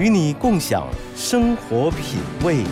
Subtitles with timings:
[0.00, 2.64] 与你共享生活品味。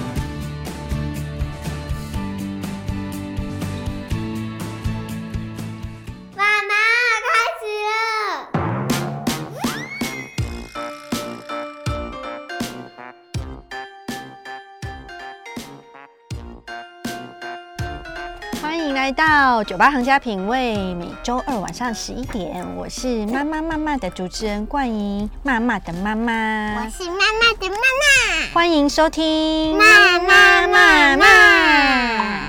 [19.58, 32.47] 到酒吧行家品味，每周二晚上十一点，我是妈妈妈妈的主持人冠莹，妈妈的妈妈，我是妈妈的妈妈，欢迎收听妈妈妈妈。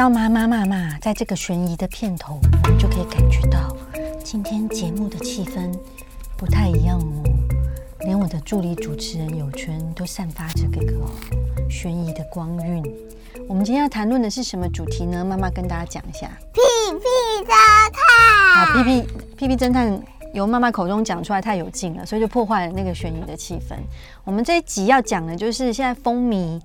[0.00, 3.76] 到妈妈妈妈，在这个悬疑的片头，我们就可以感觉到
[4.24, 5.70] 今天节目的气氛
[6.38, 7.22] 不太一样哦。
[8.06, 10.94] 连我的助理主持人友圈都散发着这个
[11.68, 12.82] 悬疑的光晕。
[13.46, 15.22] 我们今天要谈论的是什么主题呢？
[15.22, 16.30] 妈妈跟大家讲一下。
[16.50, 16.60] 屁
[16.94, 17.54] 屁侦
[17.92, 18.66] 探。
[18.68, 19.06] 好，屁屁
[19.36, 23.76] 屁屁侦探由妈妈口中讲出来太有劲了，所以就破坏了那个悬疑的气氛。
[24.24, 26.58] 我们这一集要讲的就是现在风靡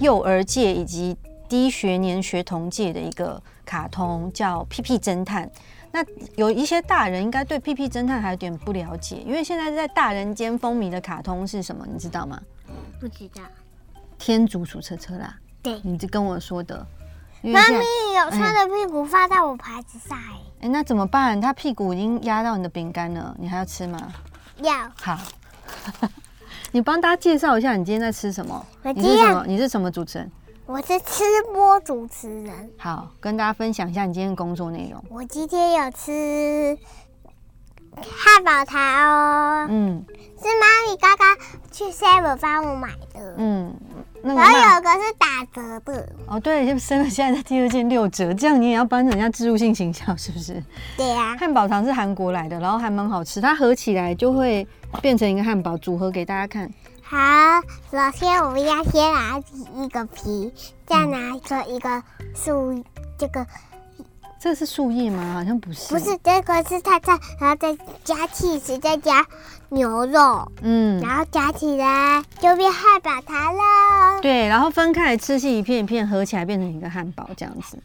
[0.00, 1.16] 幼儿界以及
[1.50, 5.44] 低学年学童界的一个卡通叫《屁屁侦探》，
[5.90, 6.00] 那
[6.36, 11.84] 有一些大人应该对《屁屁侦探》还有点不了解，因为现在在大人间风靡的卡通是什么？
[11.92, 12.40] 你知道吗？
[13.00, 13.42] 不知道。
[14.16, 15.36] 天竺鼠车车啦。
[15.60, 16.86] 对，你就跟我说的。
[17.42, 17.78] 妈咪
[18.16, 21.40] 有他的屁股放在我牌子上，哎、欸，那怎么办？
[21.40, 24.12] 他屁股已经压到你的饼干了，你还要吃吗？
[24.58, 24.72] 要。
[24.94, 25.18] 好，
[26.70, 28.64] 你帮大家介绍一下，你今天在吃什么？
[28.94, 29.44] 你是什么？
[29.48, 30.30] 你是什么主持人？
[30.72, 32.70] 我是吃播主持人。
[32.78, 35.02] 好，跟大家分享一下你今天的工作内容。
[35.10, 36.78] 我今天有吃
[38.00, 40.04] 汉堡糖哦，嗯，
[40.40, 41.36] 是妈咪刚刚
[41.72, 43.74] 去 Seven 帮我买的，嗯，
[44.22, 46.08] 那个、然后有个是打折的。
[46.28, 50.62] 哦，对，就 Seven 现在在第二件六折，这样你也要帮人家植入性形象，是不是？
[50.96, 51.36] 对呀、啊。
[51.36, 54.64] 汉堡糖是韩国来的，然后还蛮好吃，它合起来就会
[55.02, 56.72] 变成一个汉堡，组合给大家看。
[57.10, 57.18] 好，
[57.90, 59.42] 首先我们要先拿
[59.74, 60.52] 一个皮，
[60.86, 62.00] 再拿着一个
[62.36, 62.84] 树，
[63.18, 63.44] 这个，
[64.38, 65.34] 这个是树叶吗？
[65.34, 69.26] 好像不是，不是，这个是菜菜，然后再加起司，再加
[69.70, 74.20] 牛肉，嗯，然后加起来就变汉堡糖了。
[74.22, 77.76] 对，然后分开来吃，是一片一片合起来变成一个汉堡这样子。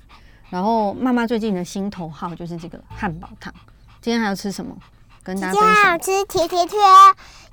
[0.52, 3.52] 然后妈妈最近的心头好就是这个汉堡糖。
[4.04, 4.78] 今天还要吃什么？
[5.26, 5.68] 跟大家分享。
[5.68, 6.80] 今天还要吃甜甜圈。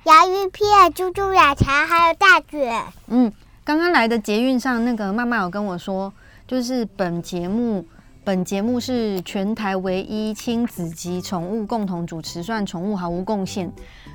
[0.03, 2.83] 洋芋片、猪猪奶茶，还有大卷。
[3.07, 3.31] 嗯，
[3.63, 6.11] 刚刚来的捷运上，那个妈妈有跟我说，
[6.45, 7.85] 就是本节目，
[8.25, 13.71] 本节目是全台唯一亲子及宠物共同主持，算宠物毫无贡献，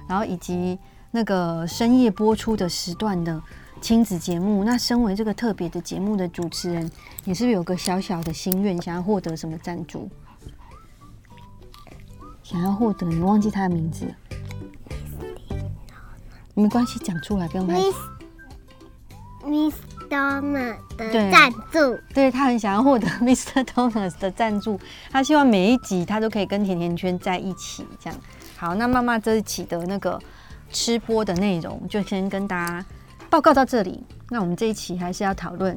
[0.07, 0.79] 然后以及
[1.11, 3.43] 那个深夜播出的时段的
[3.81, 4.65] 亲子节目。
[4.65, 6.91] 那身为这个特别的节目的主持人，
[7.25, 10.07] 你是不是有个小小的心愿，想要获得什么赞助？
[12.50, 14.06] 想要获得，你忘记他的名字。
[16.54, 19.47] 没关系，讲出来不用害怕。
[19.47, 19.75] Miss
[20.09, 23.62] Donut 的赞助，对，对他很想要获得 Mr.
[23.64, 28.19] Donut 的赞助，他希望每一集他都可以跟甜甜圈在一起，这样。
[28.56, 30.19] 好，那妈妈这一期的那个
[30.70, 32.86] 吃播的内容就先跟大家
[33.28, 34.03] 报告到这里。
[34.30, 35.76] 那我们这一期还是要讨论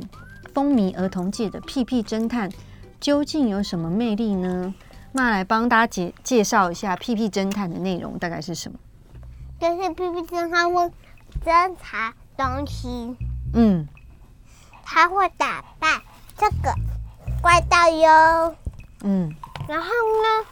[0.54, 2.50] 风靡儿童界的屁屁侦探
[3.02, 4.74] 究竟有什么魅力呢？
[5.14, 8.78] 妈来帮大家介介绍一下屁屁侦探的内容大概是什么。
[9.60, 10.92] 就是屁屁侦探会
[11.46, 13.16] 侦查东西，
[13.54, 13.88] 嗯，
[14.84, 16.02] 他会打败
[16.38, 16.74] 这个
[17.42, 18.56] 怪盗哟，
[19.04, 19.32] 嗯，
[19.68, 20.48] 然后呢，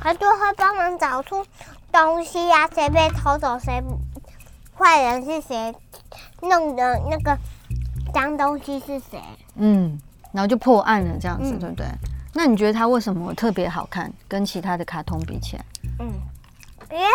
[0.00, 1.44] 他就会帮忙找出
[1.92, 3.82] 东西呀、啊，谁被偷走，谁
[4.78, 5.74] 坏人是谁，
[6.40, 7.38] 弄的那个
[8.14, 9.20] 脏东西是谁，
[9.56, 10.00] 嗯，
[10.32, 11.86] 然后就破案了，这样子、嗯、对不对？
[12.34, 14.12] 那你觉得他为什么特别好看？
[14.28, 15.64] 跟其他的卡通比起来，
[16.00, 16.12] 嗯，
[16.90, 17.06] 因为。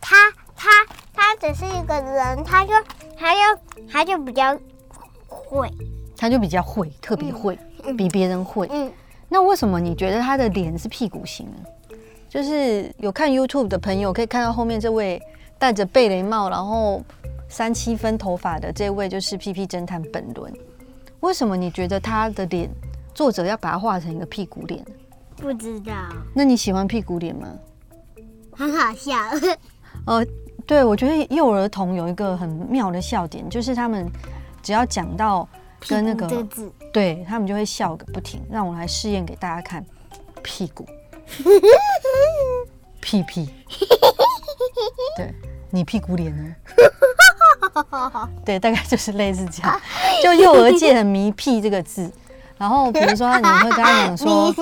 [0.00, 0.14] 他
[0.54, 0.68] 他
[1.12, 2.72] 他只是一个人，他就
[3.18, 3.60] 他就
[3.90, 4.56] 他就比较
[5.26, 5.68] 会，
[6.16, 8.68] 他就比较会，特别会，嗯、比别人会。
[8.70, 8.90] 嗯，
[9.28, 11.96] 那为什么你觉得他的脸是屁股型呢？
[12.28, 15.20] 就是有看 YouTube 的朋友可以看到后面这位
[15.58, 17.02] 戴着贝雷帽，然后
[17.48, 20.54] 三七分头发的这位就是 P P 侦探本伦。
[21.18, 22.70] 为什么你觉得他的脸
[23.18, 24.80] 作者要把它画成一个屁股脸？
[25.38, 25.92] 不知道。
[26.32, 27.48] 那你喜欢屁股脸吗？
[28.52, 29.16] 很好笑。
[30.06, 30.24] 呃，
[30.64, 34.08] 对，我觉得幼儿童有一个很妙的笑点，就是他们
[34.62, 35.48] 只要讲到
[35.88, 38.40] 跟那个字，对他们就会笑个不停。
[38.48, 39.84] 让我来试验给大家看，
[40.40, 40.86] 屁股。
[43.02, 43.50] 屁屁，
[45.16, 45.34] 对，
[45.70, 46.54] 你屁股脸呢？
[48.46, 49.80] 对，大概就是类似这样。
[50.22, 52.08] 就幼儿界很迷“屁”这个字，
[52.58, 54.52] 然后比如说你会跟他讲说，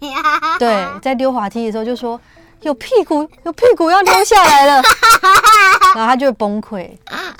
[0.58, 2.20] 对，在溜滑梯的时候就说
[2.60, 4.82] 有屁股，有屁股要溜下来了，
[5.96, 6.90] 然后他就会崩溃。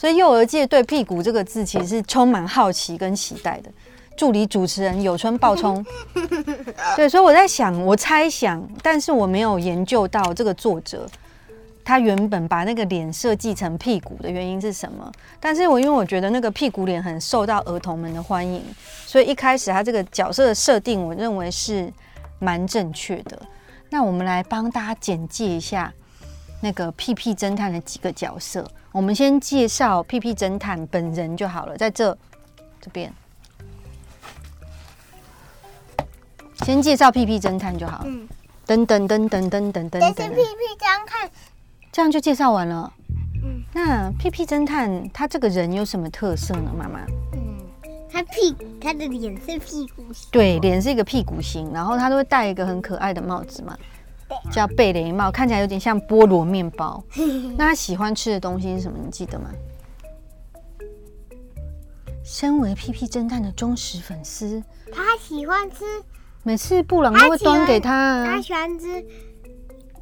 [0.00, 3.70] 所以幼儿界对“屁股”这个字其实是充满好奇跟期待的。
[4.16, 5.84] 助理主持人有春爆冲，
[6.96, 11.06] 对，所以我在想，我猜想，但是我没有研究到这个作者
[11.86, 15.10] 他原本把那个脸设计成屁股的原因是什么。
[15.38, 18.60] 但是我因为我觉得那个屁股脸很受到儿童们的欢迎，
[19.06, 21.90] 所以一开始他这个角色的设定，我认为是
[22.40, 23.40] 蛮正确的。
[23.88, 25.92] 那我们来帮大家简介一下
[26.60, 28.68] 那个屁屁侦探的几个角色。
[28.90, 32.18] 我们先介绍屁屁侦探本人就好了，在这
[32.80, 33.12] 这边。
[36.64, 38.02] 先介绍屁屁侦探就好。
[38.06, 38.26] 嗯。
[38.66, 40.00] 噔噔噔噔噔噔噔。
[40.00, 40.42] 这是屁屁
[40.80, 41.30] 侦探。
[41.96, 42.92] 这样就介绍完了。
[43.42, 43.62] 嗯。
[43.72, 46.70] 那屁屁侦探他这个人有什么特色呢？
[46.76, 47.00] 妈妈。
[47.32, 47.56] 嗯。
[48.12, 50.28] 他屁，他的脸是屁股型。
[50.30, 53.74] 对，脸是一个屁股型，然后他都会戴一个很可爱的帽子嘛，
[54.52, 57.02] 叫贝雷帽，看起来有点像菠萝面包。
[57.56, 58.98] 那他喜欢吃的东西是什么？
[59.02, 59.48] 你记得吗？
[62.22, 65.76] 身为屁屁侦探的忠实粉丝，他喜欢吃。
[66.42, 68.32] 每次布朗都会端给他，啊他。
[68.36, 69.02] 他喜欢吃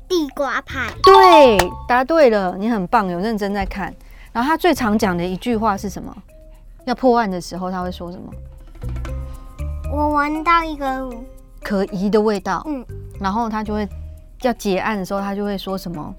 [0.08, 0.92] 地瓜派。
[1.02, 1.58] 对，
[1.88, 3.94] 答对了，你很棒，有认真在看。
[4.32, 6.14] 然后他最常讲的一句话是什么？
[6.86, 8.30] 要破案的时候他会说什么？
[9.92, 11.08] 我闻到一个
[11.62, 12.62] 可疑的味道。
[12.66, 12.84] 嗯。
[13.20, 13.88] 然后他就会
[14.42, 16.14] 要结案的时候，他就会说什么？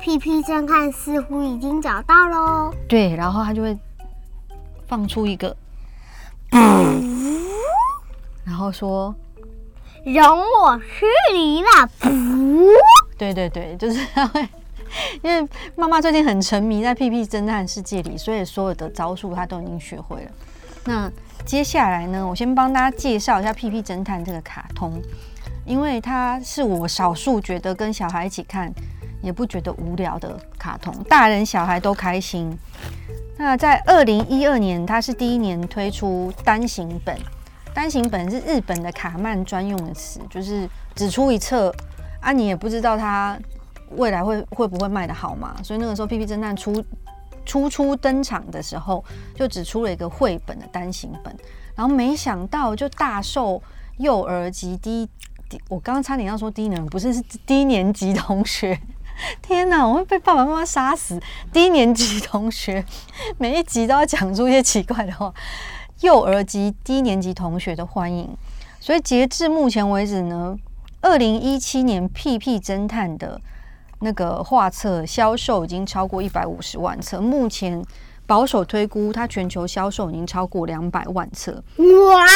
[0.00, 2.72] 屁屁侦探似乎已经找到喽。
[2.88, 3.76] 对，然后他就会
[4.86, 5.56] 放出一个。
[8.44, 9.14] 然后说
[10.14, 11.90] ：“容我失礼了。”
[13.18, 14.48] 对对对，就是他会，
[15.22, 20.30] 因为妈妈最近很沉迷在屁屁侦探世界里，所以所有的招数她都已经学会了。
[20.84, 21.10] 那
[21.44, 25.02] 接下来呢，我先帮大家介绍一下屁屁侦探这个卡通，
[25.66, 28.72] 因为它是我少数觉得跟小孩一起看
[29.20, 32.56] 也不觉得无聊的卡通，大人小孩都开心。
[33.36, 37.16] 那在二零一二年，它是第一年推出单行本。
[37.78, 41.72] 单行本是日本的卡曼专用的词，就是只出一册
[42.20, 43.38] 啊，你也不知道它
[43.90, 45.54] 未来会会不会卖得好嘛。
[45.62, 46.84] 所以那个时候，屁屁侦探初
[47.46, 49.04] 初初登场的时候，
[49.36, 51.32] 就只出了一个绘本的单行本，
[51.76, 53.62] 然后没想到就大受
[53.98, 55.08] 幼儿及低，
[55.68, 58.76] 我刚刚差点要说低能，不是，是低年级同学。
[59.40, 61.20] 天哪，我会被爸爸妈妈杀死！
[61.52, 62.84] 低年级同学
[63.36, 65.32] 每一集都要讲出一些奇怪的话。
[66.00, 68.28] 幼儿及低年级同学的欢迎，
[68.78, 70.56] 所以截至目前为止呢，
[71.00, 73.40] 二零一七年《屁屁侦探》的
[73.98, 77.84] 那个画册销售已经超过一百五十万册，目前
[78.26, 82.26] 保守推估，它全球销售已经超过两百万册，哇，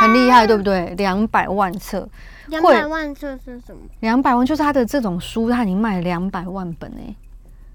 [0.00, 0.92] 很厉害，对不对？
[0.96, 2.08] 两百万册，
[2.48, 3.82] 两百万册是什么？
[4.00, 7.14] 两百万就是它的这种书，它已经卖了两百万本诶，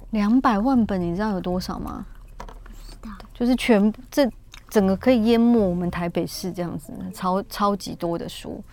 [0.09, 2.05] 两百万本，你知道有多少吗？
[2.37, 4.29] 不知道，就是全部这。
[4.71, 8.63] 整个可以淹没我们台北市这样子，超超级多的书。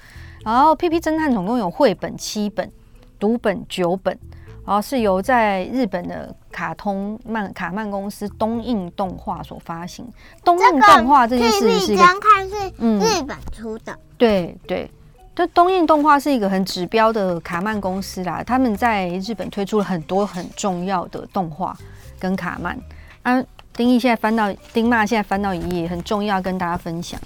[0.44, 2.70] 然后《屁屁侦探》总共有绘本七本，
[3.18, 4.16] 读本九本，
[4.64, 10.06] 然后是由在日本的卡通漫卡漫公司东映动画所发行。
[10.44, 13.98] 东映动画这件事是一个，看是日本出的。
[14.16, 14.88] 对对，
[15.34, 18.40] 就东映动画是一个很指标的卡漫公司啦。
[18.46, 21.76] 他们在日本推出了很多很重要的动画
[22.20, 22.78] 跟卡漫
[23.24, 23.44] 啊。
[23.78, 27.18] 丁义现在翻到丁妈现在翻到一页，很重要跟大家分享，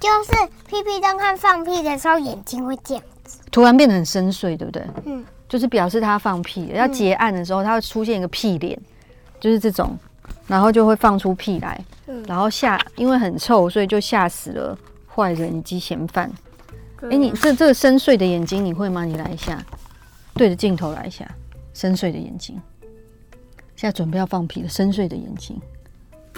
[0.00, 0.32] 就是
[0.66, 4.82] 屁屁侦探放屁的时候眼睛会这样子，突然变得很深邃，对不对？
[5.04, 6.78] 嗯，就是表示他放屁了。
[6.78, 8.80] 要结案的时候，他会出现一个屁脸，
[9.38, 9.98] 就是这种，
[10.46, 11.78] 然后就会放出屁来，
[12.26, 14.78] 然后吓，因为很臭，所以就吓死了
[15.14, 16.32] 坏人以及嫌犯。
[17.02, 19.04] 哎、欸，你这这个深邃的眼睛你会吗？
[19.04, 19.62] 你来一下，
[20.32, 21.30] 对着镜头来一下，
[21.74, 22.58] 深邃的眼睛。
[23.76, 25.60] 现在准备要放屁了，深邃的眼睛。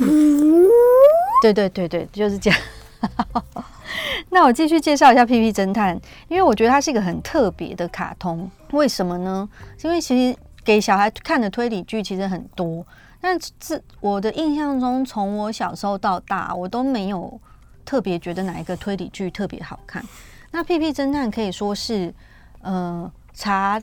[1.42, 2.58] 对对对对，就是这样。
[4.30, 5.96] 那我继续介绍一下《屁屁侦探》，
[6.28, 8.48] 因为我觉得它是一个很特别的卡通。
[8.72, 9.48] 为什么呢？
[9.82, 12.86] 因为其实给小孩看的推理剧其实很多，
[13.20, 17.40] 但是我的印象中，从我小时候到大，我都没有
[17.84, 20.04] 特别觉得哪一个推理剧特别好看。
[20.52, 22.14] 那《屁屁侦探》可以说是，
[22.62, 23.80] 呃，查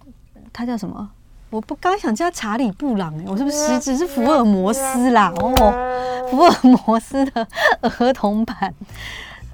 [0.53, 1.12] 他叫什么？
[1.50, 5.32] 我不刚想叫查理布朗，我是不是实质是福尔摩斯啦？
[5.39, 7.48] 哦，福尔摩斯的
[7.82, 8.74] 儿童版。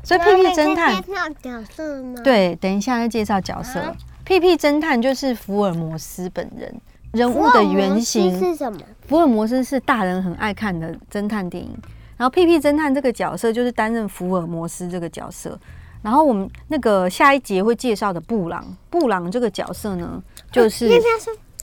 [0.04, 2.22] 所以屁屁侦探介绍角色吗？
[2.24, 3.80] 对，等一下再介绍角色。
[3.80, 3.96] 啊、
[4.26, 6.82] 屁屁侦探就是福尔摩斯本人，
[7.14, 8.80] 人物的原型是什么？
[9.08, 11.78] 福尔摩斯是大人很爱看的侦探电影，
[12.18, 15.58] 然后屁屁侦探这个角色就是担任福尔摩斯这个角色。
[16.02, 20.22] 然后我们那个下一节会介绍的布朗，布朗这个角色呢，
[20.52, 20.90] 就是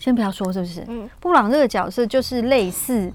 [0.01, 0.85] 先不要说是不是？
[0.89, 3.13] 嗯，布朗这个角色就是类似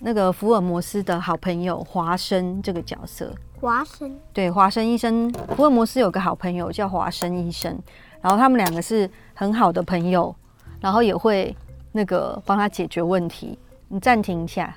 [0.00, 3.32] 那个福尔摩斯的好朋友华生这个角色。
[3.60, 7.76] 华生对，华生医生，福尔摩斯有个好朋友叫华生医生，
[8.20, 10.32] 然后他们两个是很好的朋友，
[10.80, 11.56] 然后也会
[11.92, 13.58] 那个帮他解决问题。
[13.88, 14.76] 你暂停一下，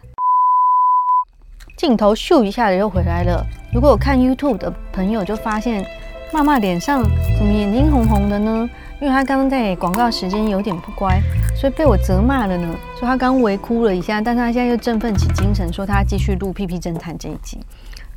[1.77, 3.45] 镜头咻一下子又回来了。
[3.73, 5.85] 如果有看 YouTube 的朋友就发现
[6.31, 7.03] 妈妈脸上
[7.37, 8.69] 怎么眼睛红红的呢？
[8.99, 11.19] 因为她刚刚在广告时间有点不乖，
[11.61, 12.75] 所以被我责骂了呢。
[12.95, 17.59] 所以他刚微哭了一下，但是他现在又振奋起精神，说他继续录《屁屁侦探》这一集。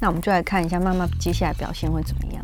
[0.00, 2.42] 那我们就来看一下妈妈接下来表现会怎么样。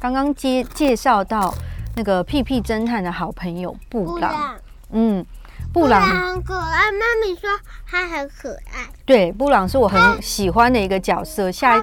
[0.00, 1.54] 刚刚介介绍到
[1.96, 4.58] 那个屁屁侦探的好朋友布朗，布朗
[4.92, 5.26] 嗯，
[5.70, 6.90] 布朗很可爱。
[6.90, 7.50] 妈咪说
[7.86, 8.88] 他很可爱。
[9.04, 11.52] 对，布朗是我很喜欢的一个角色。
[11.52, 11.82] 下一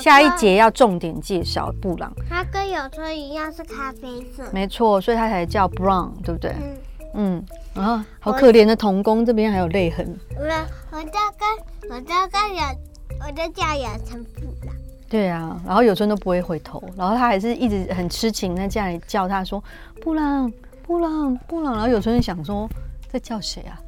[0.00, 2.10] 下一节要重点介绍布朗。
[2.30, 4.48] 他跟有春一样是咖啡色。
[4.52, 6.52] 没错，所以他才叫 Brown，对不对？
[6.52, 6.76] 嗯
[7.14, 7.44] 嗯。
[7.74, 10.18] 然后好可怜的童工，这边还有泪痕。
[10.36, 10.44] 我
[10.90, 11.46] 我大概
[11.90, 12.78] 我大概有。
[13.24, 14.74] 我就叫养成布朗。
[15.08, 19.62] 对啊，然后有春都不会回头，然后他还是一直很痴情在家里叫他说
[20.00, 20.52] 布朗
[20.82, 22.68] 布朗布朗，然后有春就想说
[23.08, 23.78] 在叫谁啊？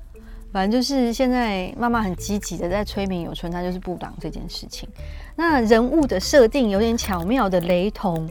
[0.52, 4.88] 反正就是现在妈妈很积极的在催眠有春，他就是布朗这件事情。
[5.35, 8.31] 那人物的设定有点巧妙的雷同，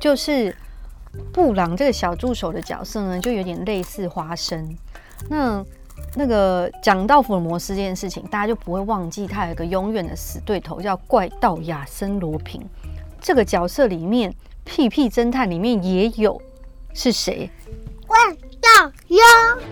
[0.00, 0.52] 就是
[1.32, 4.76] 布朗这个小助手的角色呢，就有点类似花生。
[5.28, 5.64] 那
[6.14, 12.60] 那个讲到福尔摩斯这件事情，大家就不会忘记他有一个永远的死对头，叫怪盗亚森罗平。
[13.20, 16.40] 这个角色里面，屁屁侦探里面也有，
[16.92, 17.48] 是谁？
[18.06, 18.18] 怪
[18.60, 19.62] 盗 U。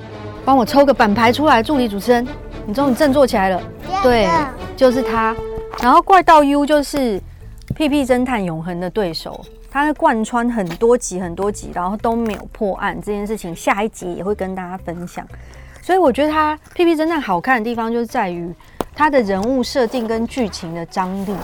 [0.44, 2.26] 帮我抽个板牌出来，助理主持人，
[2.64, 3.62] 你终于振作起来了。
[4.02, 4.28] 对，
[4.76, 5.36] 就是他。
[5.82, 7.20] 然后怪盗 U 就是
[7.74, 15.26] 屁屁侦探永恒的对手，它会贯穿很多集很多集，然后都没有破案这件事情，下一集也会跟大家分享。
[15.80, 18.52] 所以我觉得他《屁屁侦探》好看的地方，就是在于
[18.94, 21.34] 他的人物设定跟剧情的张力，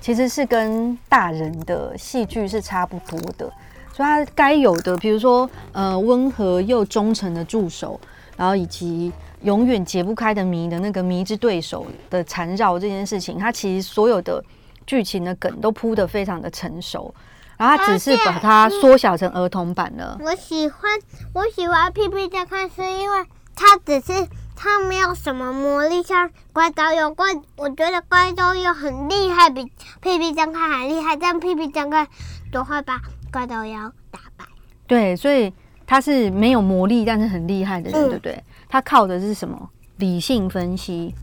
[0.00, 3.52] 其实是跟大人的戏剧是差不多的。
[3.92, 8.00] 所以他该有的，比如说呃温和又忠诚的助手，
[8.36, 9.12] 然后以及
[9.42, 14.42] 永远解不开的谜的那个谜之对手的缠绕这件事情，他其实所有的
[14.86, 17.14] 剧情的梗都铺得非常的成熟，
[17.56, 20.18] 然后它只是把它缩小成儿童版了。
[20.20, 20.90] 我喜欢
[21.32, 23.24] 我喜欢《屁屁侦探》是因为。
[23.56, 29.62] 它只是它没有什么魔力，像怪盗有怪，我觉得怪盗 U 很厉害，比
[30.00, 32.08] 屁屁侦探还厉害，但屁屁侦探
[32.50, 33.00] 都会把
[33.32, 34.44] 怪盗 U 打败。
[34.88, 35.54] 对，所以
[35.86, 38.44] 他是没有魔力，但是很厉害的人，嗯、对不对？
[38.68, 39.70] 他靠的是什么？
[39.98, 41.14] 理性分析，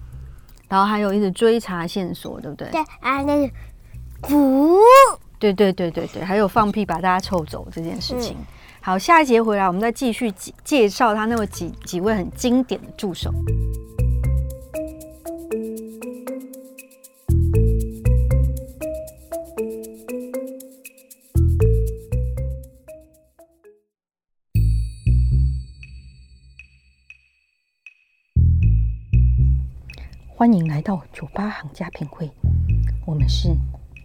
[0.69, 2.69] 然后还有一直追查线索，对不对？
[2.69, 3.53] 对啊，那个
[4.21, 4.77] 不，
[5.41, 8.37] 对对对对对，还有放屁把大家臭走这件事情。
[8.39, 8.45] 嗯
[8.83, 10.31] 好，下一节回来，我们再继续
[10.63, 13.31] 介绍他那么几几位很经典的助手。
[30.35, 32.27] 欢迎来到酒吧行家品会，
[33.05, 33.49] 我们是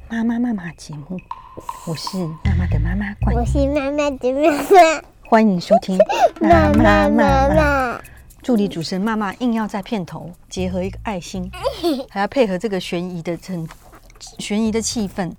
[0.08, 1.18] 妈妈妈妈节目。
[1.84, 5.02] 我是妈妈的妈妈冠，我是妈妈的妈妈。
[5.28, 5.98] 欢迎收听
[6.40, 8.00] 妈妈妈妈。
[8.40, 11.50] 助理主持人妈妈硬要在片头结合一个爱心，
[12.08, 13.68] 还要配合这个悬疑的很
[14.38, 15.32] 悬疑的气氛。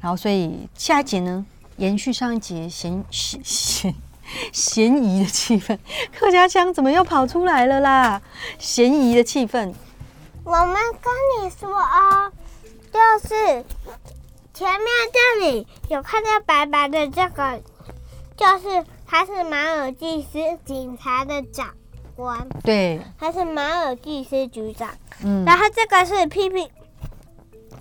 [0.00, 1.44] 然后，所以下一节呢，
[1.78, 3.94] 延续上一节嫌嫌嫌
[4.52, 5.76] 嫌疑的气氛。
[6.16, 8.22] 客家腔怎么又跑出来了啦？
[8.60, 9.74] 嫌疑的气氛。
[10.44, 12.30] 我们跟你说啊，
[12.92, 13.64] 就是。
[14.62, 17.60] 前面这里有看到白白的，这个
[18.36, 21.74] 就是他是马尔济斯警察的长
[22.14, 24.88] 官，对，他是马尔济斯局长。
[25.24, 26.70] 嗯，然后这个是屁屁，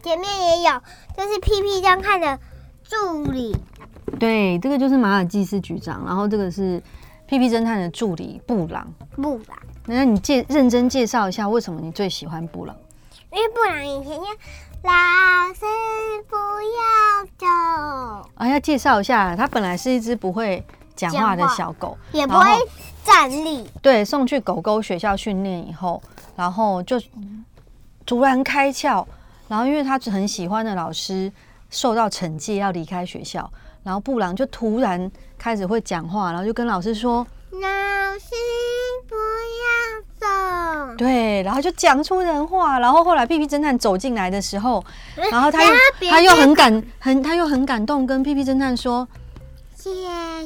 [0.02, 0.82] 前面也有，
[1.16, 2.40] 这是屁屁侦探的
[2.82, 3.56] 助理。
[4.20, 6.82] 对，这个就是马尔济斯局长，然后这个是
[7.28, 8.92] 屁屁侦探的助理布朗。
[9.18, 12.76] 布朗，那你介认真介绍一下，为什么你最喜欢布朗？
[13.32, 14.26] 因为布朗以前要
[14.84, 15.66] 老师
[16.28, 18.30] 不要走。
[18.36, 20.64] 啊，要介绍一下，它本来是一只不会
[20.96, 22.46] 讲话的小狗，也不会
[23.04, 23.70] 站立。
[23.82, 26.02] 对，送去狗狗学校训练以后，
[26.36, 27.00] 然后就
[28.06, 29.06] 突然开窍，
[29.48, 31.32] 然后因为他很喜欢的老师
[31.70, 33.48] 受到惩戒要离开学校，
[33.84, 38.30] 然后布朗就突然开始会讲话，然后就跟老师说：“老师
[39.08, 39.16] 不
[39.62, 42.80] 要走。”对，然后就讲出人话。
[42.80, 44.84] 然后后来屁屁侦探走进来的时候，
[45.32, 45.74] 然后他又
[46.10, 49.08] 他又很感很他又很感动，跟屁屁侦探说。
[49.76, 49.90] 谢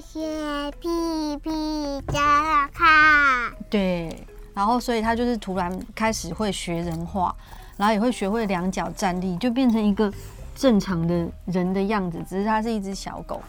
[0.02, 0.88] 谢屁
[1.44, 1.50] 屁
[2.08, 3.52] 侦探。
[3.70, 7.36] 对，然后所以他就是突然开始会学人话，
[7.76, 10.10] 然后也会学会两脚站立，就变成一个
[10.56, 12.18] 正常的人的样子。
[12.30, 13.42] 只是他是一只小狗。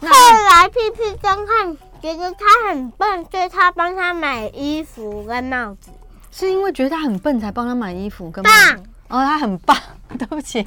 [0.00, 5.90] 后来屁屁侦探觉得他很笨，所以他帮他买衣服跟帽子。
[6.30, 8.74] 是因为觉得他很笨才帮他买衣服跟帽子？
[8.74, 9.74] 棒哦，他很棒。
[10.18, 10.64] 对不起，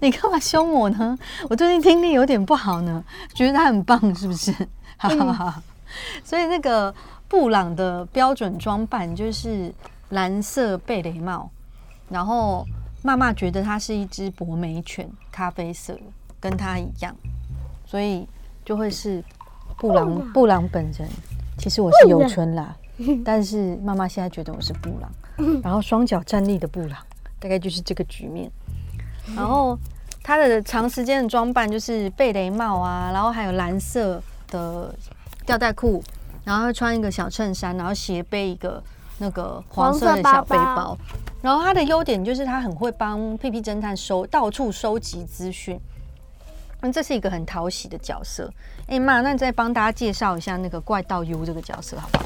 [0.00, 1.18] 你干嘛凶我呢？
[1.50, 3.04] 我最近听力有点不好呢，
[3.34, 4.50] 觉得他很棒，是不是？
[4.96, 5.54] 好好好。
[5.56, 5.62] 嗯、
[6.24, 6.94] 所以那个
[7.28, 9.74] 布朗的标准装扮就是
[10.10, 11.50] 蓝色贝雷帽，
[12.08, 12.64] 然后
[13.02, 15.98] 妈妈觉得它是一只博美犬，咖啡色，
[16.40, 17.14] 跟他一样，
[17.84, 18.26] 所以
[18.64, 19.22] 就会是
[19.82, 20.32] 布朗。
[20.32, 21.08] 布朗，本人
[21.58, 22.74] 其实我是有春啦，
[23.24, 25.10] 但是妈妈现在觉得我是布朗，
[25.60, 26.96] 然后双脚站立的布朗。
[27.40, 28.48] 大概就是这个局面，
[29.34, 29.76] 然后
[30.22, 34.94] 他的长时间的装扮就是贝雷帽啊，然后还有蓝色的
[35.44, 36.00] 吊带裤，
[36.44, 38.80] 然后穿一个小衬衫，然后斜背一个
[39.18, 40.96] 那个黄色的小背包。
[41.40, 45.76] 然后他的优点就是他很会帮屁屁侦探收到处收集资讯，
[46.82, 48.52] 嗯，这是一个很讨喜的角色。
[48.86, 52.24] 哎妈，那你再帮大家介绍一下那个怪盗 U 这个角色好不好？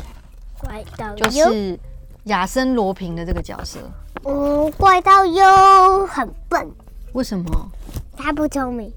[0.59, 1.79] 怪盗 U 就是
[2.25, 3.79] 亚森罗平的这个角色。
[4.25, 6.71] 嗯，怪盗 U 很笨，
[7.13, 7.69] 为什么？
[8.17, 8.93] 他不聪明，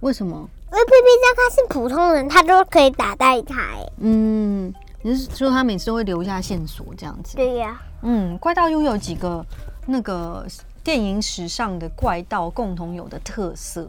[0.00, 0.48] 为什么？
[0.70, 3.70] 因为屁屁侦探是普通人，他都可以打败他。
[3.98, 4.72] 嗯，
[5.02, 7.36] 你是说他每次都会留下线索这样子？
[7.36, 7.82] 对呀、啊。
[8.02, 9.44] 嗯，怪盗 U 有几个
[9.86, 10.46] 那个
[10.84, 13.88] 电影史上的怪盗共同有的特色，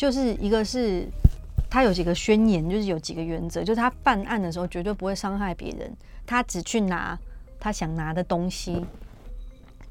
[0.00, 1.06] 就是一个是
[1.68, 7.18] 他有几个宣言，就是有几个原则，就是他办案的时候绝对不会伤害别人，他只去拿
[7.58, 8.82] 他想拿的东西。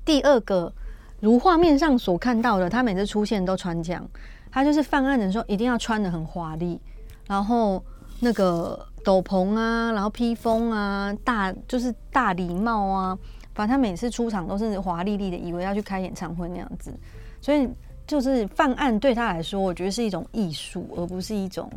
[0.04, 0.74] 第二个，
[1.20, 4.04] 如画面上所看到的，他每次出现都穿这样，
[4.52, 6.82] 他就是犯案的时候一定要穿得很华丽，
[7.28, 7.84] 然后
[8.20, 13.16] 那个斗篷啊，然后披风啊，大就是大礼帽啊，
[13.54, 16.92] 反正他每次出场都是华丽丽的，以为要去开演唱会那样子，
[17.40, 17.70] 所以
[18.10, 21.72] 就是犯案对他来说，我觉得是一种艺术，而不是一种，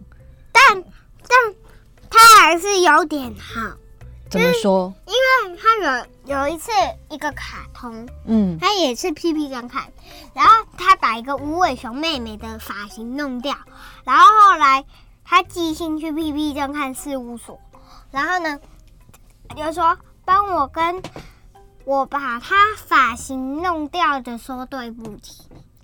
[0.50, 0.82] 但
[1.28, 1.54] 但
[2.08, 3.76] 他还是有点好。
[4.30, 4.94] 怎么说？
[5.04, 6.70] 因为他有有一次
[7.10, 9.92] 一个卡通，嗯，他也是屁屁侦看，
[10.32, 13.54] 然后他把一个无尾熊妹妹的发型弄掉，
[14.04, 14.86] 然后后来
[15.22, 17.60] 他寄信去屁屁侦探事务所，
[18.10, 18.58] 然后呢，
[19.54, 21.02] 就说帮我跟
[21.84, 25.42] 我把他发型弄掉的说对不起，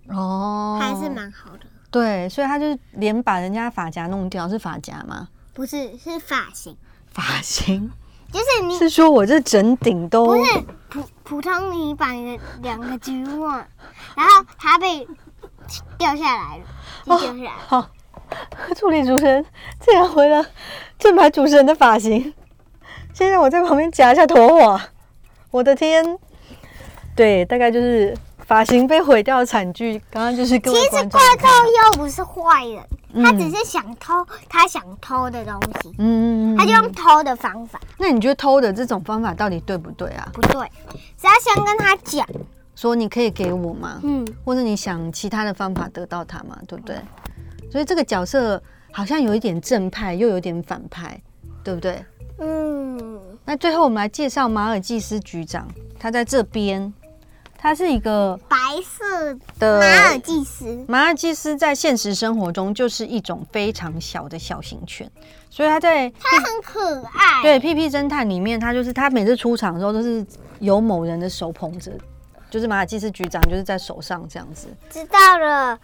[0.09, 1.61] 哦，还是蛮好的。
[1.91, 5.29] 对，所以他就是连把人家发夹弄掉，是发夹吗？
[5.55, 6.77] 不是，是发型。
[7.11, 7.91] 发型。
[8.31, 13.67] 就是你是说我这整顶都不是普普通，你绑一个两个橘袜，
[14.15, 15.09] 然后它被
[15.97, 16.65] 掉下来了，
[17.07, 17.51] 掉下来了。
[17.71, 17.91] 哦、好，
[18.77, 19.43] 助理主持人
[19.81, 20.45] 竟然回了
[20.99, 22.35] 正牌主持人的发型，
[23.15, 24.91] 现在我在旁边夹一下头发，
[25.51, 26.19] 我的天，
[27.17, 28.15] 对，大概就是
[28.49, 30.03] 发型被毁掉的惨剧。
[30.11, 32.83] 刚刚就是各位，其实怪盗又不是坏人。
[33.23, 37.79] 他只是想偷他想偷的东西，嗯，他就用偷的方法。
[37.99, 40.29] 那你觉得偷的这种方法到底对不对啊？
[40.33, 40.67] 不对，
[41.17, 42.27] 只要先跟他讲，
[42.75, 44.01] 说你可以给我吗？
[44.03, 46.59] 嗯，或者你想其他的方法得到他吗？
[46.67, 46.97] 对不对？
[47.71, 51.21] 所以这个角色好像有一点正派，又有点反派，
[51.63, 52.03] 对不对？
[52.39, 53.21] 嗯。
[53.45, 55.67] 那最后我们来介绍马尔济斯局长，
[55.99, 56.93] 他在这边。
[57.61, 60.85] 它是一个白色的马尔济斯。
[60.87, 65.11] 马尔济斯在现实生活中就是一种非常小的小型犬，
[65.51, 67.43] 所以它在它很可爱。
[67.43, 70.25] 对，屁屁侦探里面，它就是它每次出场的时候都是
[70.61, 71.91] 有某人的手捧着，
[72.49, 74.69] 就是马尔济斯局长就是在手上这样子。
[74.89, 75.77] 知道了，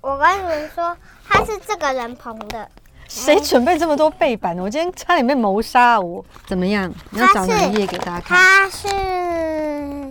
[0.00, 2.68] 我跟你们说，他是这个人捧的。
[3.08, 4.58] 谁准备这么多背板？
[4.58, 6.92] 我今天差点被谋杀，我怎么样？
[7.10, 8.36] 你要找哪一页给大家看？
[8.36, 10.05] 他是。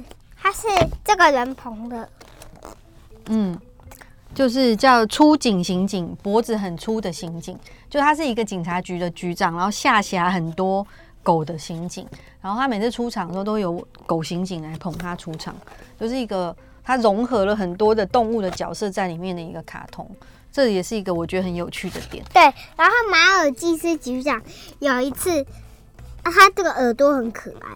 [0.46, 0.68] 他是
[1.04, 2.08] 这个人捧的，
[3.30, 3.60] 嗯，
[4.36, 7.58] 就是叫出警刑警，脖子很粗的刑警，
[7.90, 10.86] 就他是一个警察局的局长，然后下辖很多
[11.24, 12.08] 狗的刑警，
[12.44, 13.74] 然后他每次出场的时候都有
[14.06, 15.56] 狗刑警来捧他出场，
[16.00, 20.08] 就是一个他融合了很多的动物的角色在里面的一个卡通，
[20.52, 22.24] 这也是一个我觉得很有趣的点。
[22.32, 22.44] 对，
[22.78, 24.40] 然后马尔济斯局长
[24.78, 25.42] 有一次，
[26.22, 27.76] 啊，他这个耳朵很可爱。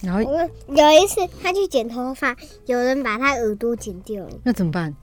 [0.00, 4.94] 然后有一次他去剪头发，有人把他耳朵剪掉了，那怎么办？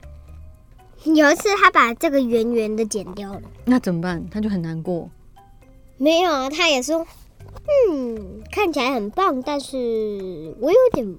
[1.04, 4.26] 有一次他把这个圆圆的剪掉了，那怎么办？
[4.30, 5.10] 他就很难过。
[5.98, 7.06] 没有啊，他也说，
[7.90, 9.76] 嗯，看起来很棒，但是
[10.60, 11.16] 我有点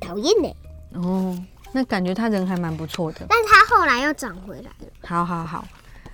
[0.00, 0.50] 讨厌呢。
[0.94, 1.38] 哦，
[1.72, 3.26] 那感觉他人还蛮不错的。
[3.28, 4.86] 但他后来又长回来了。
[5.02, 5.68] 好好好，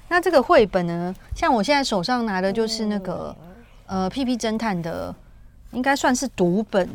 [0.09, 1.15] 那这个绘本呢？
[1.37, 3.35] 像我现在手上拿的就是那个、
[3.87, 5.15] 嗯、呃屁屁侦探的。
[5.73, 6.89] 应该算是读本，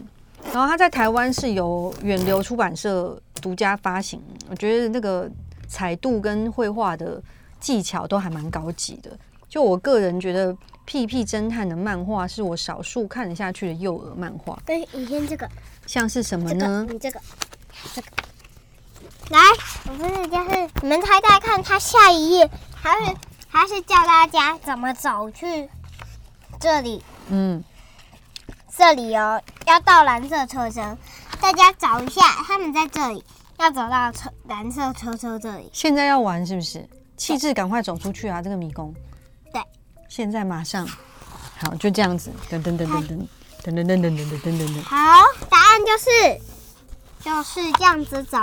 [0.52, 4.22] 然后它在台湾是由远流出版社独家发行。
[4.50, 5.30] 我觉得那个
[5.68, 7.22] 彩度跟绘画的
[7.60, 9.12] 技巧都还蛮高级的。
[9.48, 10.52] 就我个人觉得，
[10.86, 14.58] 《屁屁侦探》的漫画是我少数看得下去的幼儿漫画。
[14.66, 15.48] 对，你先这个，
[15.86, 16.88] 像是什么呢？
[16.88, 17.20] 这个、你这个，
[17.94, 18.08] 这个，
[19.30, 19.40] 来，
[19.88, 23.16] 我不是就是你们猜猜看，它下一页还是
[23.48, 25.70] 还是教大家怎么走去
[26.60, 27.04] 这里？
[27.30, 27.64] 嗯。
[28.76, 30.98] 这里哦，要到蓝色车车，
[31.40, 33.24] 大家找一下，他们在这里，
[33.60, 35.70] 要走到车蓝色车车这里。
[35.72, 36.84] 现在要玩是不是？
[37.16, 38.42] 气质，赶快走出去啊！
[38.42, 38.92] 这个迷宫。
[39.54, 39.62] 对，
[40.10, 40.88] 现在马上，
[41.58, 43.28] 好，就这样子，噔噔噔噔噔
[43.64, 44.84] 噔噔噔噔噔噔噔噔。
[44.84, 44.98] 好，
[45.50, 46.42] 答案就是
[47.20, 48.38] 就是这样子走，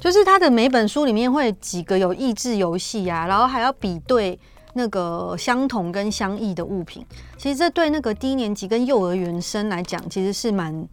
[0.00, 4.38] 就是他的每本书里面会几个有益智游戏呀，然后还要比对。
[4.74, 7.06] 那个相同跟相异的物品，
[7.38, 10.86] 其实这对那个低年级跟幼儿园生来讲，其实是蛮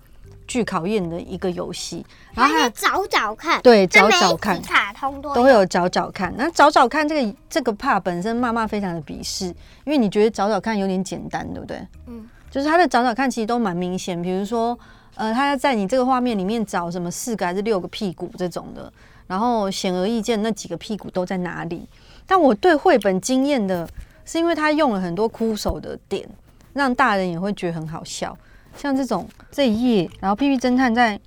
[0.47, 2.05] 具考验的一个游戏。
[2.33, 6.33] 然后还有找找看，对，找找看，卡通都都会有找找看。
[6.37, 9.47] 那找找看这个这个 part 本身，妈妈非常的鄙视，
[9.83, 11.85] 因为你觉得找找看有点简单，对不对？
[12.05, 14.77] 嗯，就是他的找找看其实都蛮明显，比如说，
[15.15, 18.93] 呃，他要在你这个画面里面找什么四个还是六个屁股这种的，
[19.25, 21.87] 然后显而易见那几个屁股都在哪里。
[22.25, 23.87] 但我对绘本惊艳的
[24.25, 26.27] 是，因为他用了很多枯手的点，
[26.73, 28.37] 让大人也会觉得很好笑。
[28.77, 31.19] 像这种这一页，然后屁屁侦探在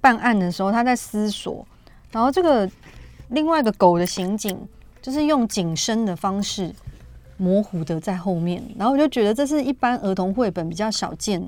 [0.00, 1.66] 办案的时候，他在思索，
[2.10, 2.68] 然后这个
[3.28, 4.58] 另外一个狗的刑警
[5.02, 6.72] 就是用景深的方式
[7.36, 11.46] 模糊的在后面，然后我就觉得这是一般儿童绘本比较少见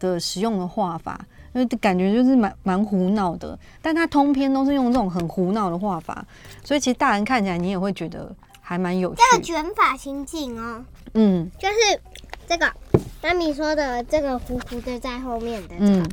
[0.00, 1.24] 的使用的画法，
[1.58, 6.24] 因为感觉就是蛮蛮胡闹的，但他通篇都是用这种很胡闹的画法，
[6.64, 8.34] 所以其实大人看起来你也会觉得。
[8.60, 11.74] 还蛮有趣，这个卷发刑警哦，嗯，就是
[12.46, 12.70] 这个
[13.22, 16.06] 妈咪说的这个糊糊的在后面的，嗯，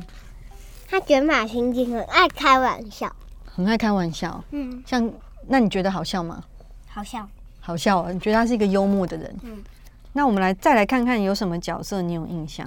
[0.88, 5.12] 他卷发刑警很爱开玩笑，很爱开玩笑，嗯，像
[5.48, 6.42] 那你觉得好笑吗？
[6.86, 7.28] 好笑，
[7.60, 8.10] 好笑啊！
[8.10, 9.62] 你觉得他是一个幽默的人，嗯，
[10.14, 12.66] 那我们来再来看看有什么角色你有印象？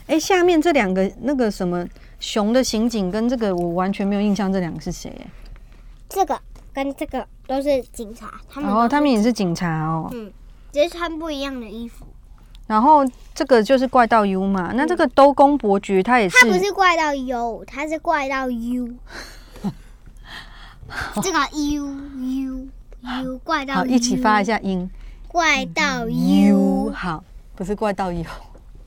[0.00, 1.82] 哎、欸，下面这两个那个什么
[2.20, 5.12] 熊的刑警跟这个我完全没有印象，这两个是谁？
[6.08, 6.40] 这个。
[6.72, 10.32] 跟这个都是警察，他们哦，他们也是警察哦，嗯，
[10.70, 12.06] 只是穿不一样的衣服。
[12.68, 13.04] 然后
[13.34, 18.88] 这个就是怪盗 U 嘛，嗯、那这个兜公伯爵他也是，他不是怪盗 U，他是怪盗 U。
[21.20, 22.68] 这个 U U
[23.24, 24.88] U 怪盗，好，一起发一下音，
[25.26, 27.24] 怪盗 U，好，
[27.56, 28.24] 不是怪盗 U。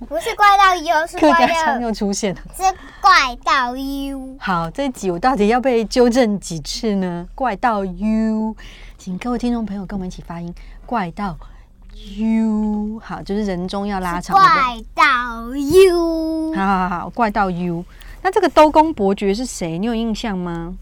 [0.06, 1.80] 不是怪盗 U，是怪盗。
[1.80, 2.42] 又出现了。
[2.56, 2.64] 是
[3.02, 4.38] 怪盗 U。
[4.40, 7.28] 好，这集我到底要被纠正几次呢？
[7.36, 8.56] 怪盗 U，
[8.98, 10.54] 请各位听众朋友跟我们一起发音。
[10.86, 11.38] 怪盗
[12.18, 14.36] U，好，就是人中要拉长。
[14.36, 15.04] 怪盗
[15.56, 16.54] U。
[16.56, 17.84] 好好好，怪盗 U。
[18.22, 19.78] 那这个兜公伯爵是谁？
[19.78, 20.74] 你有印象吗？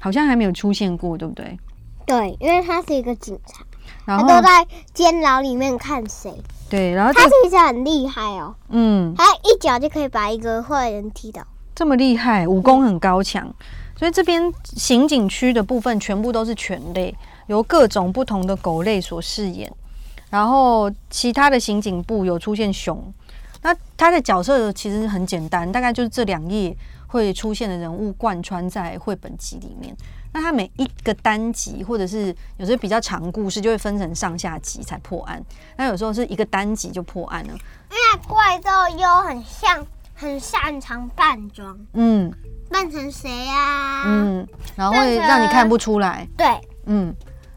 [0.00, 1.58] 好像还没有出现过，对不对？
[2.06, 3.64] 对，因为他是一个警察，
[4.04, 6.32] 然后他都在监牢里面看谁。
[6.68, 11.42] 对，然后他其实很厉害哦，嗯，他一脚就可以把一个坏人踢倒，
[11.74, 13.52] 这么厉害，武功很高强。
[13.96, 17.12] 所以这边刑警区的部分全部都是犬类，
[17.46, 19.72] 由各种不同的狗类所饰演。
[20.30, 23.02] 然后其他的刑警部有出现熊，
[23.62, 26.76] 那他的角色其实很简单，大概就是这两页
[27.06, 29.96] 会出现的人物贯穿在绘本集里面。
[30.32, 35.42] 那它每一个单集，或者是有时候比较长故事，就会分成上下集才破案。
[35.76, 37.52] 那有时候是一个单集就破案了。
[37.52, 41.76] 因为怪盗优很像，很擅长扮装。
[41.94, 42.30] 嗯，
[42.70, 44.02] 扮成谁呀？
[44.04, 46.28] 嗯，然后会让你看不出来。
[46.36, 46.46] 对，
[46.84, 47.14] 嗯，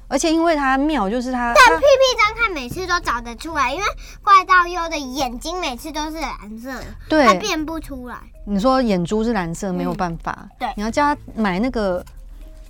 [0.07, 1.53] 而且因为它妙，就是它。
[1.53, 3.85] 但屁屁张看每次都找得出来，因为
[4.23, 8.17] 怪盗优的眼睛每次都是蓝色的，对，它变不出来。
[8.45, 10.47] 你说眼珠是蓝色，没有办法。
[10.57, 12.03] 对，你要叫他买那个。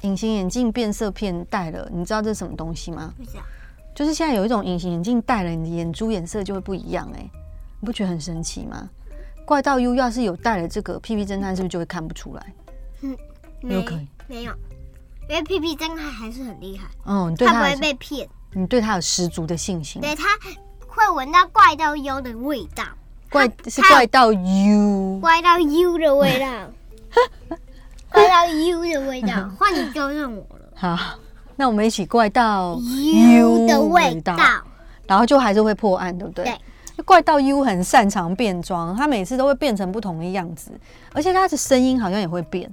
[0.01, 3.13] 隐形眼镜变色片戴了，你知道这是什么东西吗？
[3.17, 3.43] 不知道。
[3.93, 7.31] 就是现在有一种隐形眼镜戴了，你的眼珠颜色就会不一样哎、欸，
[7.79, 8.89] 你不觉得很神奇吗？
[9.45, 12.53] 怪盗 U 要是有戴了这个，屁屁侦探是不是就会看不出来？
[13.01, 13.17] 嗯，
[13.63, 14.53] 有可能没有，
[15.27, 16.87] 因为屁屁侦探还是很厉害。
[17.05, 18.27] 嗯，对他，他不会被骗。
[18.53, 20.01] 你对他有十足的信心。
[20.01, 20.23] 对，他
[20.87, 22.83] 会闻到怪盗 U 的味道。
[23.29, 25.19] 怪是怪盗 U。
[25.19, 26.47] 怪盗 U 的味道。
[28.11, 30.65] 怪到 U 的味道，换你纠正我了。
[30.75, 31.19] 好。
[31.57, 34.35] 那我们一起怪到 U 的味道，
[35.05, 36.45] 然后就还是会破案，对不对？
[36.45, 37.03] 对。
[37.05, 40.71] 怪盗 U 很擅长变装，他每次都会变成不同的样子，
[41.13, 42.71] 而且他的声音好像也会变，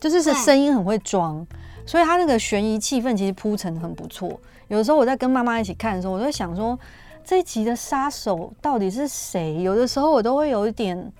[0.00, 1.46] 就是是声音很会装，
[1.84, 4.40] 所以他那个悬疑气氛其实铺陈很不错。
[4.68, 6.78] 有的时候我在跟妈妈一起看的时候，我就想说
[7.22, 9.62] 这一集的杀手到底是谁？
[9.62, 11.12] 有的时候我都会有一点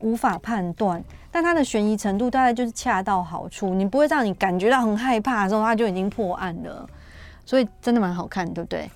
[0.00, 1.04] 无法判断。
[1.30, 6.88] 但它的悬疑程度大概就是恰到好处，你不会让你感觉到很害怕的时候，它就已经破案了，
[7.44, 8.90] 所以真的蛮好看，对不对？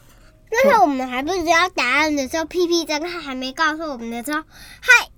[0.50, 4.40] 就是我们还不知道答案的时候，屁屁侦探还没告诉我们的时候，
[4.80, 5.08] 嗨，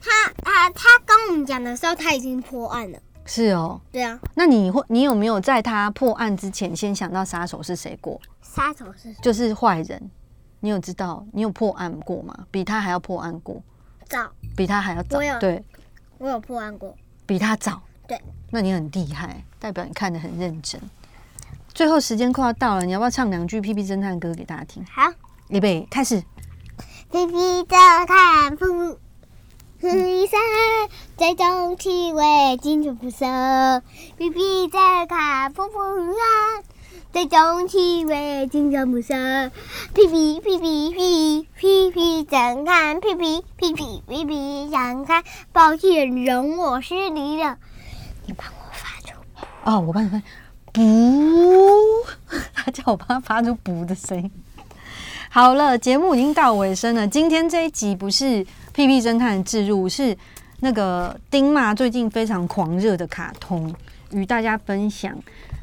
[0.00, 0.10] 他
[0.42, 2.98] 他他跟我们讲的时候，他已经破案了。
[3.24, 4.20] 是哦，对啊。
[4.34, 8.20] 那你会，你有没有在他破案之前先想到杀手是谁过？
[8.42, 9.16] 杀手是谁？
[9.22, 10.10] 就是坏人。
[10.60, 11.24] 你有知道？
[11.32, 12.34] 你有破案过吗？
[12.50, 13.62] 比他还要破案过？
[14.06, 14.30] 早。
[14.54, 15.18] 比他还要早？
[15.40, 15.64] 对。
[16.18, 16.94] 我有破案过，
[17.26, 17.82] 比他早。
[18.06, 20.80] 对，那你很厉害，代表你看的很认真。
[21.72, 24.84] 最后时间快要到了，你要不要唱两句屁屁侦探歌给大家听？
[24.86, 25.10] 好，
[25.48, 26.22] 预备开始。
[27.10, 28.96] 屁屁侦探，噗
[29.80, 30.38] 噗一声，
[31.16, 33.82] 最终气味金属辐射。
[34.16, 36.14] 屁屁侦探，噗噗一
[37.14, 37.24] 声。
[37.24, 39.14] 最终气味金色不色，
[39.94, 45.22] 屁屁屁屁屁屁屁侦探，屁屁屁屁屁屁想看，
[45.52, 47.56] 抱歉，容我失礼了，
[48.26, 49.14] 你帮我发出
[49.62, 50.20] 哦，我帮你发
[50.72, 50.82] 不，
[52.52, 54.28] 他叫我帮他发出不的声音。
[55.30, 57.06] 好了，节目已经到尾声了。
[57.06, 60.16] 今天这一集不是屁屁侦探的置入，是
[60.60, 63.72] 那个丁妈最近非常狂热的卡通，
[64.14, 65.14] 与大家分享。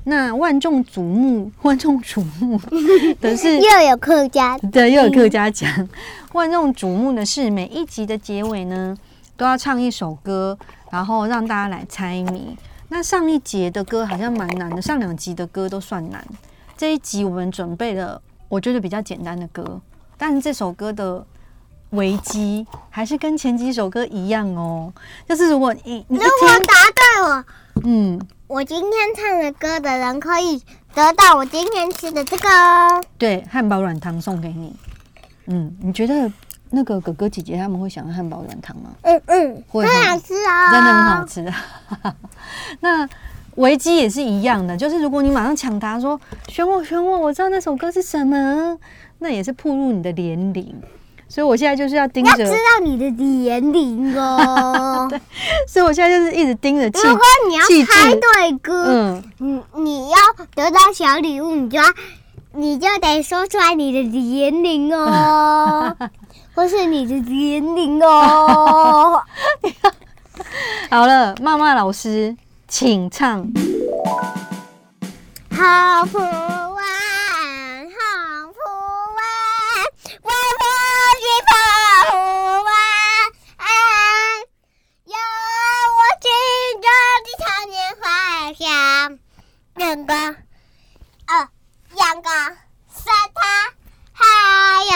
[0.04, 2.60] 那万众瞩目，万众瞩目
[3.22, 5.88] 的是 又有客家，对，又有客家讲。
[6.34, 8.98] 万众瞩目的是每一集的结尾呢，
[9.38, 10.58] 都要唱一首歌，
[10.90, 12.58] 然后让大家来猜谜。
[12.90, 16.26] 那上一节的歌好像蛮难的，上两集的歌都算难。
[16.76, 19.80] 这一集我们准备了，我觉得比较简单的歌，
[20.18, 21.24] 但是这首歌的
[21.92, 24.92] 危机还是跟前几首歌一样哦。
[25.30, 26.26] 就是如果你如果
[26.66, 27.46] 答对了，
[27.84, 28.20] 嗯。
[28.52, 30.62] 我今天唱的歌的人可以
[30.94, 33.02] 得到我今天吃的这个哦。
[33.18, 34.76] 对，汉堡软糖送给你。
[35.46, 36.30] 嗯，你觉得
[36.70, 38.90] 那个哥哥姐姐他们会想要汉堡软糖吗？
[39.04, 41.54] 嗯嗯，会很好吃哦，真的很好吃。
[42.82, 43.08] 那
[43.56, 48.78] 维基也是一样的，就是如果你马上抢答说选我选我，我知道那首歌是什么，
[49.20, 50.76] 那也是暴露你的年龄。
[51.32, 55.08] 所以我现在就是要盯着，要知道你的年龄哦。
[55.10, 55.18] 对，
[55.66, 56.86] 所以我现在就是一直盯着。
[56.90, 60.18] 如果你要猜对歌，嗯，你你要
[60.54, 61.86] 得到小礼物，你就要
[62.54, 65.96] 你就得说出来你的年龄哦，
[66.54, 69.24] 或是你的年龄哦。
[70.92, 72.36] 好了，妈妈老师，
[72.68, 73.50] 请唱。
[75.50, 76.20] 好不。
[89.82, 91.50] 两个，呃，
[91.96, 92.30] 两个
[92.94, 93.42] 沙滩，
[94.14, 94.24] 还
[94.86, 94.94] 有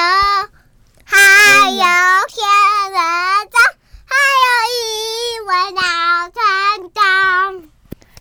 [1.04, 1.84] 还有
[2.30, 2.38] 仙
[2.91, 3.00] 人
[3.50, 3.60] 掌，
[4.06, 4.13] 还
[4.45, 5.82] 有一位老
[6.30, 6.38] 船
[6.93, 7.02] 长。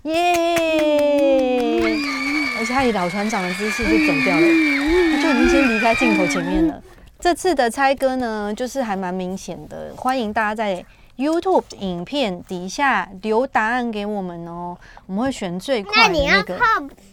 [0.04, 0.16] 耶！
[2.58, 4.46] 而且他以老船长的姿势就走掉了，
[5.12, 6.82] 他就已经先离开镜头前面了。
[7.20, 10.82] 这次的猜歌呢，就是还蛮明显的，欢迎大家在。
[11.16, 16.18] YouTube 影片底下留答案给我们哦，我们会选最快的那个。
[16.18, 16.64] 那你要靠，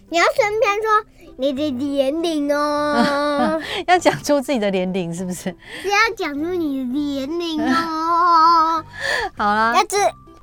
[0.09, 1.05] 你要顺便说
[1.37, 5.55] 你的年龄哦， 要讲出自己的年龄是不是？
[5.81, 8.83] 是要讲出你的年龄哦。
[9.37, 9.97] 好啦，要知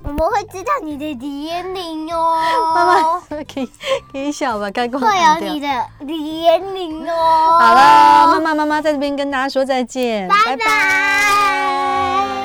[0.05, 2.41] 我们会知道你的年龄哦。
[2.75, 3.21] 妈妈
[3.53, 3.69] 可以
[4.13, 5.67] 可以笑吧，该过会有你的
[6.07, 7.59] 年龄哦。
[7.61, 10.57] 好了，妈妈妈妈在这边跟大家说再见，拜拜。
[10.57, 12.38] 拜拜